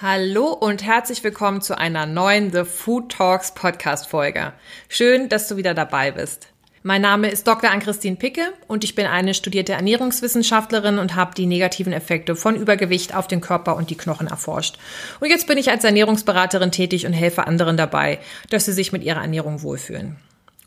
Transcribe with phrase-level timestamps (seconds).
[0.00, 4.52] Hallo und herzlich willkommen zu einer neuen The Food Talks Podcast Folge.
[4.88, 6.52] Schön, dass du wieder dabei bist.
[6.84, 7.70] Mein Name ist Dr.
[7.70, 13.16] Ann-Christine Picke und ich bin eine studierte Ernährungswissenschaftlerin und habe die negativen Effekte von Übergewicht
[13.16, 14.78] auf den Körper und die Knochen erforscht.
[15.18, 19.02] Und jetzt bin ich als Ernährungsberaterin tätig und helfe anderen dabei, dass sie sich mit
[19.02, 20.16] ihrer Ernährung wohlfühlen.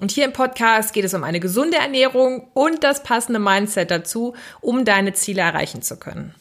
[0.03, 4.35] Und hier im Podcast geht es um eine gesunde Ernährung und das passende Mindset dazu,
[4.59, 6.35] um deine Ziele erreichen zu können.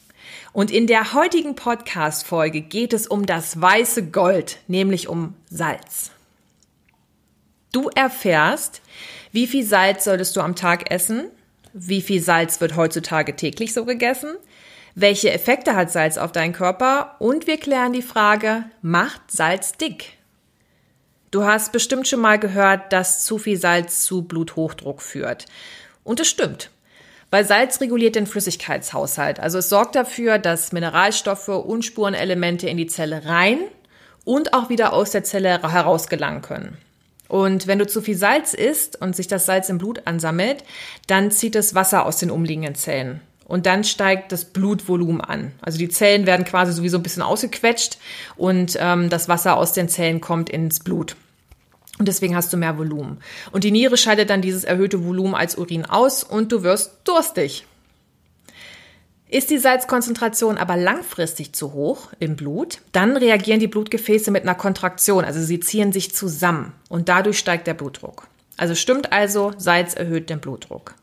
[0.51, 6.11] Und in der heutigen Podcast-Folge geht es um das weiße Gold, nämlich um Salz.
[7.71, 8.81] Du erfährst,
[9.31, 11.31] wie viel Salz solltest du am Tag essen?
[11.71, 14.35] Wie viel Salz wird heutzutage täglich so gegessen?
[14.93, 17.15] Welche Effekte hat Salz auf deinen Körper?
[17.19, 20.17] Und wir klären die Frage, macht Salz dick?
[21.33, 25.47] Du hast bestimmt schon mal gehört, dass zu viel Salz zu Bluthochdruck führt.
[26.03, 26.69] Und es stimmt.
[27.31, 29.39] Weil Salz reguliert den Flüssigkeitshaushalt.
[29.39, 33.57] Also es sorgt dafür, dass Mineralstoffe und Spurenelemente in die Zelle rein
[34.23, 36.77] und auch wieder aus der Zelle herausgelangen können.
[37.29, 40.63] Und wenn du zu viel Salz isst und sich das Salz im Blut ansammelt,
[41.07, 43.21] dann zieht es Wasser aus den umliegenden Zellen.
[43.53, 45.51] Und dann steigt das Blutvolumen an.
[45.61, 47.99] Also die Zellen werden quasi sowieso ein bisschen ausgequetscht
[48.35, 51.15] und ähm, das Wasser aus den Zellen kommt ins Blut.
[51.99, 53.19] Und deswegen hast du mehr Volumen.
[53.51, 57.67] Und die Niere scheidet dann dieses erhöhte Volumen als Urin aus und du wirst durstig.
[59.29, 64.55] Ist die Salzkonzentration aber langfristig zu hoch im Blut, dann reagieren die Blutgefäße mit einer
[64.55, 68.25] Kontraktion, also sie ziehen sich zusammen und dadurch steigt der Blutdruck.
[68.57, 70.95] Also stimmt also, Salz erhöht den Blutdruck.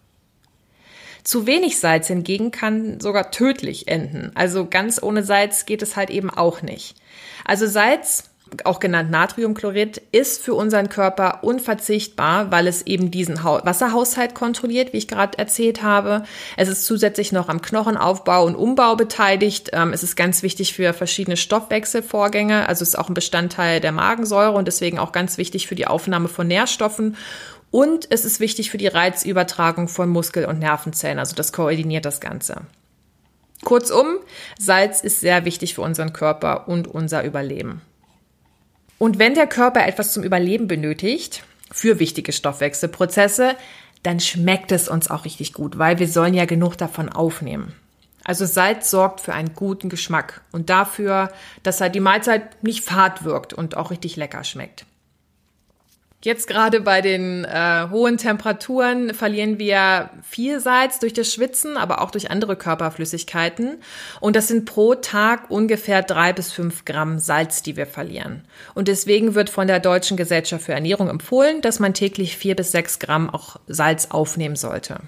[1.25, 4.33] Zu wenig Salz hingegen kann sogar tödlich enden.
[4.35, 6.97] Also ganz ohne Salz geht es halt eben auch nicht.
[7.45, 8.31] Also Salz
[8.65, 14.99] auch genannt Natriumchlorid, ist für unseren Körper unverzichtbar, weil es eben diesen Wasserhaushalt kontrolliert, wie
[14.99, 16.25] ich gerade erzählt habe.
[16.57, 19.71] Es ist zusätzlich noch am Knochenaufbau und Umbau beteiligt.
[19.73, 22.69] Ähm, es ist ganz wichtig für verschiedene Stoffwechselvorgänge.
[22.69, 25.87] Also es ist auch ein Bestandteil der Magensäure und deswegen auch ganz wichtig für die
[25.87, 27.17] Aufnahme von Nährstoffen.
[27.70, 31.19] Und es ist wichtig für die Reizübertragung von Muskel- und Nervenzellen.
[31.19, 32.62] Also das koordiniert das Ganze.
[33.64, 34.19] Kurzum,
[34.58, 37.82] Salz ist sehr wichtig für unseren Körper und unser Überleben.
[38.98, 43.54] Und wenn der Körper etwas zum Überleben benötigt, für wichtige Stoffwechselprozesse,
[44.02, 47.75] dann schmeckt es uns auch richtig gut, weil wir sollen ja genug davon aufnehmen.
[48.25, 51.32] Also Salz sorgt für einen guten Geschmack und dafür,
[51.62, 54.84] dass halt die Mahlzeit nicht fad wirkt und auch richtig lecker schmeckt.
[56.22, 62.03] Jetzt gerade bei den äh, hohen Temperaturen verlieren wir viel Salz durch das Schwitzen, aber
[62.03, 63.78] auch durch andere Körperflüssigkeiten.
[64.20, 68.42] Und das sind pro Tag ungefähr drei bis fünf Gramm Salz, die wir verlieren.
[68.75, 72.70] Und deswegen wird von der Deutschen Gesellschaft für Ernährung empfohlen, dass man täglich vier bis
[72.70, 75.00] sechs Gramm auch Salz aufnehmen sollte.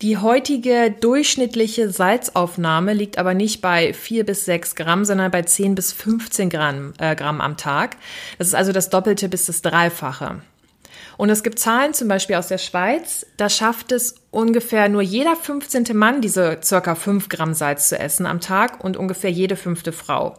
[0.00, 5.74] Die heutige durchschnittliche Salzaufnahme liegt aber nicht bei 4 bis 6 Gramm, sondern bei 10
[5.74, 7.96] bis 15 Gramm, äh, Gramm am Tag.
[8.38, 10.40] Das ist also das Doppelte bis das Dreifache.
[11.16, 15.34] Und es gibt Zahlen zum Beispiel aus der Schweiz, da schafft es ungefähr nur jeder
[15.34, 15.86] 15.
[15.94, 20.38] Mann, diese circa 5 Gramm Salz zu essen am Tag und ungefähr jede fünfte Frau.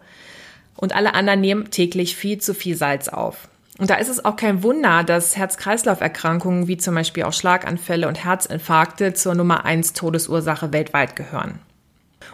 [0.78, 3.50] Und alle anderen nehmen täglich viel zu viel Salz auf.
[3.80, 8.24] Und da ist es auch kein Wunder, dass Herz-Kreislauf-Erkrankungen wie zum Beispiel auch Schlaganfälle und
[8.26, 11.60] Herzinfarkte zur Nummer eins Todesursache weltweit gehören.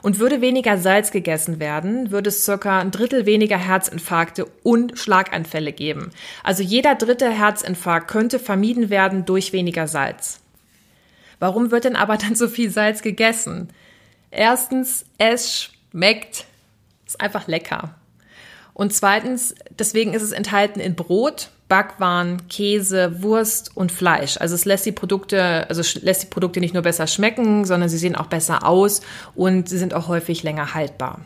[0.01, 5.71] Und würde weniger Salz gegessen werden, würde es circa ein Drittel weniger Herzinfarkte und Schlaganfälle
[5.71, 6.09] geben.
[6.43, 10.41] Also jeder dritte Herzinfarkt könnte vermieden werden durch weniger Salz.
[11.37, 13.69] Warum wird denn aber dann so viel Salz gegessen?
[14.31, 16.45] Erstens, es schmeckt.
[17.05, 17.93] Ist einfach lecker.
[18.75, 24.35] Und zweitens, deswegen ist es enthalten in Brot, Backwaren, Käse, Wurst und Fleisch.
[24.37, 27.97] Also es lässt die Produkte, also lässt die Produkte nicht nur besser schmecken, sondern sie
[27.97, 28.99] sehen auch besser aus
[29.33, 31.21] und sie sind auch häufig länger haltbar.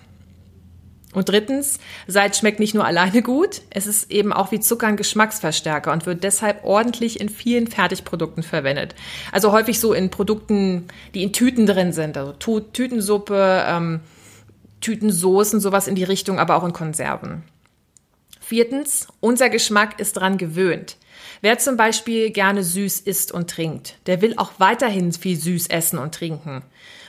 [1.12, 4.96] Und drittens, Salz schmeckt nicht nur alleine gut, es ist eben auch wie Zucker ein
[4.96, 8.94] Geschmacksverstärker und wird deshalb ordentlich in vielen Fertigprodukten verwendet.
[9.32, 10.86] Also häufig so in Produkten,
[11.16, 14.02] die in Tüten drin sind, also Tütensuppe, ähm,
[14.82, 17.44] Tütensoßen, sowas in die Richtung, aber auch in Konserven.
[18.40, 20.98] Viertens, unser Geschmack ist dran gewöhnt.
[21.42, 26.00] Wer zum Beispiel gerne süß isst und trinkt, der will auch weiterhin viel süß essen
[26.00, 26.64] und trinken.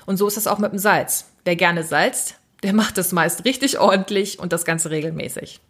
[0.06, 1.30] Und so ist das auch mit dem Salz.
[1.44, 5.60] Wer gerne salzt, der macht es meist richtig ordentlich und das Ganze regelmäßig.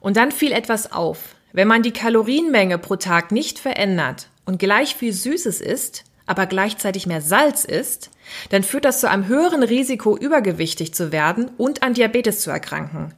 [0.00, 1.36] Und dann fiel etwas auf.
[1.52, 7.06] Wenn man die Kalorienmenge pro Tag nicht verändert und gleich viel Süßes isst, aber gleichzeitig
[7.06, 8.10] mehr Salz isst,
[8.50, 13.14] dann führt das zu einem höheren Risiko, übergewichtig zu werden und an Diabetes zu erkranken.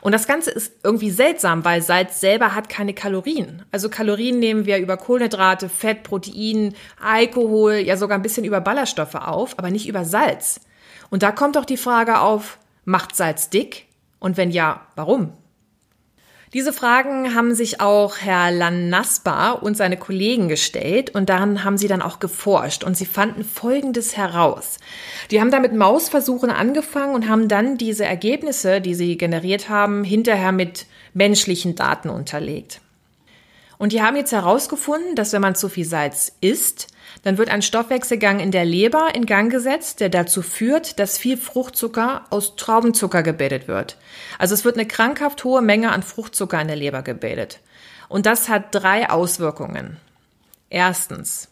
[0.00, 3.64] Und das Ganze ist irgendwie seltsam, weil Salz selber hat keine Kalorien.
[3.72, 9.14] Also Kalorien nehmen wir über Kohlenhydrate, Fett, Protein, Alkohol, ja sogar ein bisschen über Ballaststoffe
[9.14, 10.60] auf, aber nicht über Salz.
[11.10, 13.86] Und da kommt doch die Frage auf, macht Salz dick?
[14.18, 15.32] Und wenn ja, warum?
[16.54, 21.88] Diese Fragen haben sich auch Herr Lannaspa und seine Kollegen gestellt und daran haben sie
[21.88, 24.78] dann auch geforscht und sie fanden Folgendes heraus.
[25.32, 30.04] Die haben da mit Mausversuchen angefangen und haben dann diese Ergebnisse, die sie generiert haben,
[30.04, 32.80] hinterher mit menschlichen Daten unterlegt.
[33.84, 36.86] Und die haben jetzt herausgefunden, dass wenn man zu viel Salz isst,
[37.22, 41.36] dann wird ein Stoffwechselgang in der Leber in Gang gesetzt, der dazu führt, dass viel
[41.36, 43.98] Fruchtzucker aus Traubenzucker gebildet wird.
[44.38, 47.60] Also es wird eine krankhaft hohe Menge an Fruchtzucker in der Leber gebildet.
[48.08, 49.98] Und das hat drei Auswirkungen.
[50.70, 51.50] Erstens,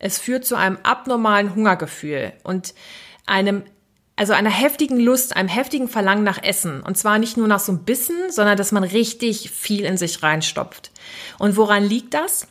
[0.00, 2.74] es führt zu einem abnormalen Hungergefühl und
[3.24, 3.62] einem
[4.18, 6.82] also einer heftigen Lust, einem heftigen Verlangen nach Essen.
[6.82, 10.24] Und zwar nicht nur nach so ein Bissen, sondern dass man richtig viel in sich
[10.24, 10.90] reinstopft.
[11.38, 12.48] Und woran liegt das?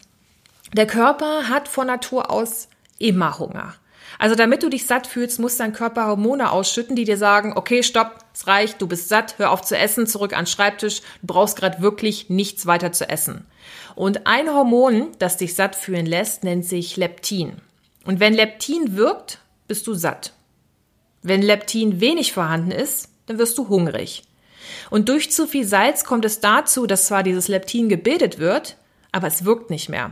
[0.72, 2.70] Der Körper hat von Natur aus
[3.00, 3.74] immer Hunger.
[4.18, 7.84] Also damit du dich satt fühlst, muss dein Körper Hormone ausschütten, die dir sagen, okay,
[7.84, 11.28] stopp, es reicht, du bist satt, hör auf zu essen, zurück an den Schreibtisch, du
[11.28, 13.46] brauchst gerade wirklich nichts weiter zu essen.
[13.94, 17.58] Und ein Hormon, das dich satt fühlen lässt, nennt sich Leptin.
[18.06, 20.32] Und wenn Leptin wirkt, bist du satt.
[21.28, 24.24] Wenn Leptin wenig vorhanden ist, dann wirst du hungrig.
[24.90, 28.78] Und durch zu viel Salz kommt es dazu, dass zwar dieses Leptin gebildet wird,
[29.12, 30.12] aber es wirkt nicht mehr.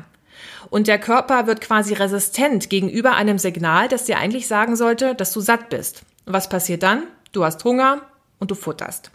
[0.69, 5.31] Und der Körper wird quasi resistent gegenüber einem Signal, das dir eigentlich sagen sollte, dass
[5.31, 6.01] du satt bist.
[6.25, 7.03] Und was passiert dann?
[7.31, 8.01] Du hast Hunger
[8.39, 9.11] und du futterst.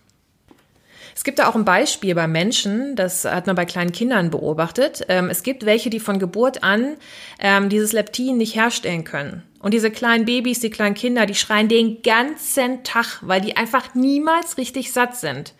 [1.20, 5.04] Es gibt da auch ein Beispiel bei Menschen, das hat man bei kleinen Kindern beobachtet.
[5.10, 6.96] Ähm, es gibt welche, die von Geburt an
[7.38, 9.42] ähm, dieses Leptin nicht herstellen können.
[9.58, 13.94] Und diese kleinen Babys, die kleinen Kinder, die schreien den ganzen Tag, weil die einfach
[13.94, 15.52] niemals richtig satt sind.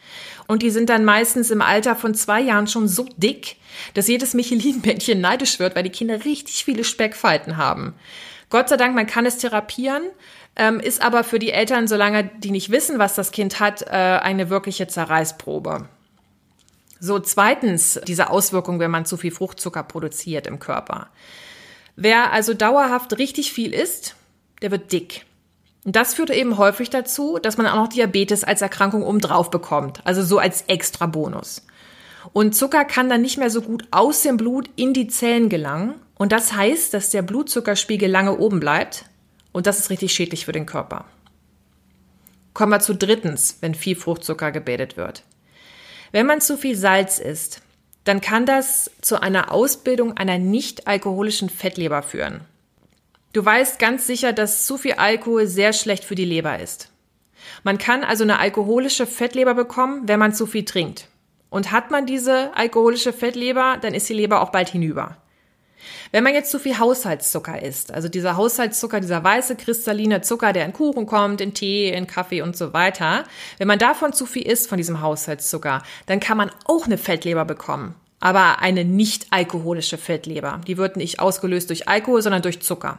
[0.47, 3.57] Und die sind dann meistens im Alter von zwei Jahren schon so dick,
[3.93, 7.93] dass jedes Michelin-Bändchen neidisch wird, weil die Kinder richtig viele Speckfalten haben.
[8.51, 10.03] Gott sei Dank, man kann es therapieren,
[10.57, 13.91] ähm, ist aber für die Eltern, solange die nicht wissen, was das Kind hat, äh,
[13.91, 15.89] eine wirkliche Zerreißprobe.
[16.99, 21.09] So, zweitens, diese Auswirkung, wenn man zu viel Fruchtzucker produziert im Körper.
[21.97, 24.17] Wer also dauerhaft richtig viel isst,
[24.61, 25.25] der wird dick.
[25.85, 30.01] Und das führt eben häufig dazu, dass man auch noch Diabetes als Erkrankung obendrauf bekommt,
[30.05, 31.65] also so als extra Bonus.
[32.35, 35.95] Und Zucker kann dann nicht mehr so gut aus dem Blut in die Zellen gelangen.
[36.21, 39.07] Und das heißt, dass der Blutzuckerspiegel lange oben bleibt.
[39.53, 41.07] Und das ist richtig schädlich für den Körper.
[42.53, 45.23] Kommen wir zu drittens, wenn viel Fruchtzucker gebildet wird.
[46.13, 47.63] Wenn man zu viel Salz isst,
[48.05, 52.43] dann kann das zu einer Ausbildung einer nicht alkoholischen Fettleber führen.
[53.33, 56.91] Du weißt ganz sicher, dass zu viel Alkohol sehr schlecht für die Leber ist.
[57.63, 61.09] Man kann also eine alkoholische Fettleber bekommen, wenn man zu viel trinkt.
[61.49, 65.17] Und hat man diese alkoholische Fettleber, dann ist die Leber auch bald hinüber.
[66.13, 70.65] Wenn man jetzt zu viel Haushaltszucker isst, also dieser Haushaltszucker, dieser weiße kristalline Zucker, der
[70.65, 73.25] in Kuchen kommt, in Tee, in Kaffee und so weiter,
[73.59, 77.45] wenn man davon zu viel isst, von diesem Haushaltszucker, dann kann man auch eine Fettleber
[77.45, 77.95] bekommen.
[78.21, 80.61] Aber eine nicht alkoholische Fettleber.
[80.67, 82.99] Die wird nicht ausgelöst durch Alkohol, sondern durch Zucker.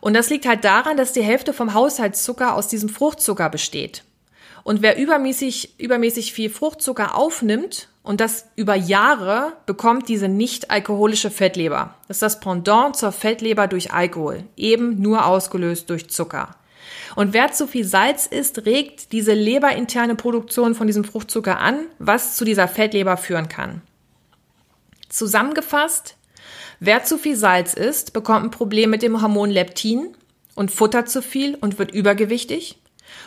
[0.00, 4.02] Und das liegt halt daran, dass die Hälfte vom Haushaltszucker aus diesem Fruchtzucker besteht.
[4.64, 11.30] Und wer übermäßig, übermäßig viel Fruchtzucker aufnimmt und das über Jahre, bekommt diese nicht alkoholische
[11.30, 11.94] Fettleber.
[12.08, 16.56] Das ist das Pendant zur Fettleber durch Alkohol, eben nur ausgelöst durch Zucker.
[17.14, 22.36] Und wer zu viel Salz isst, regt diese leberinterne Produktion von diesem Fruchtzucker an, was
[22.36, 23.82] zu dieser Fettleber führen kann.
[25.08, 26.16] Zusammengefasst,
[26.78, 30.16] wer zu viel Salz isst, bekommt ein Problem mit dem Hormon Leptin
[30.54, 32.78] und futtert zu viel und wird übergewichtig.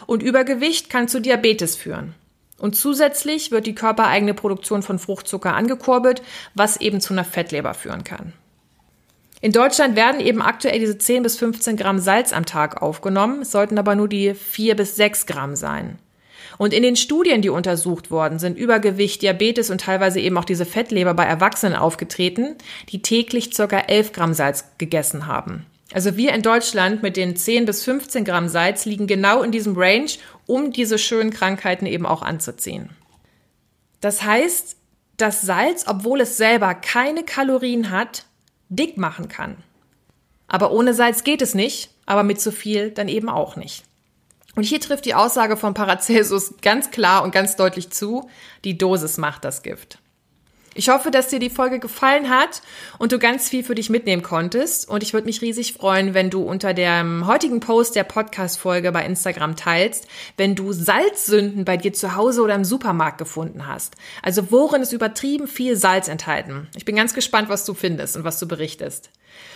[0.08, 2.16] Und Übergewicht kann zu Diabetes führen.
[2.64, 6.22] Und zusätzlich wird die körpereigene Produktion von Fruchtzucker angekurbelt,
[6.56, 8.32] was eben zu einer Fettleber führen kann.
[9.42, 13.52] In Deutschland werden eben aktuell diese 10 bis 15 Gramm Salz am Tag aufgenommen, es
[13.52, 16.00] sollten aber nur die 4 bis 6 Gramm sein.
[16.58, 20.66] Und in den Studien, die untersucht worden sind, Übergewicht, Diabetes und teilweise eben auch diese
[20.66, 22.56] Fettleber bei Erwachsenen aufgetreten,
[22.88, 23.78] die täglich ca.
[23.78, 25.66] 11 Gramm Salz gegessen haben.
[25.94, 29.78] Also wir in Deutschland mit den 10 bis 15 Gramm Salz liegen genau in diesem
[29.78, 30.10] Range,
[30.46, 32.90] um diese schönen Krankheiten eben auch anzuziehen.
[34.02, 34.78] Das heißt,
[35.18, 38.26] dass Salz, obwohl es selber keine Kalorien hat,
[38.70, 39.58] dick machen kann.
[40.48, 43.84] Aber ohne Salz geht es nicht, aber mit zu viel dann eben auch nicht.
[44.56, 48.30] Und hier trifft die Aussage von Paracelsus ganz klar und ganz deutlich zu,
[48.64, 50.00] die Dosis macht das Gift.
[50.76, 52.62] Ich hoffe, dass dir die Folge gefallen hat
[52.98, 54.90] und du ganz viel für dich mitnehmen konntest.
[54.90, 59.06] Und ich würde mich riesig freuen, wenn du unter dem heutigen Post der Podcast-Folge bei
[59.06, 63.96] Instagram teilst, wenn du Salzsünden bei dir zu Hause oder im Supermarkt gefunden hast.
[64.22, 66.68] Also worin ist übertrieben viel Salz enthalten?
[66.76, 69.12] Ich bin ganz gespannt, was du findest und was du berichtest.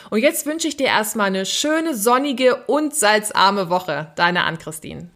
[0.09, 4.11] Und jetzt wünsche ich dir erstmal eine schöne, sonnige und salzarme Woche.
[4.15, 5.09] Deine Ann-Christine.